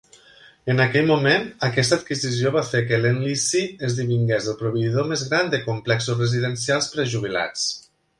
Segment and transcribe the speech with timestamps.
[0.73, 5.53] En aquell moment, aquesta adquisició va fer que Lend Lease esdevingués el proveïdor més gran
[5.55, 7.69] de complexos residencials per a jubilats.